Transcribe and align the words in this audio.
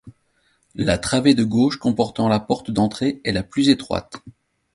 La 0.73 0.97
travée 0.97 1.35
de 1.35 1.43
gauche 1.43 1.77
comportant 1.77 2.27
la 2.27 2.39
porte 2.39 2.71
d'entrée 2.71 3.21
est 3.23 3.31
la 3.31 3.43
plus 3.43 3.69
étroite. 3.69 4.15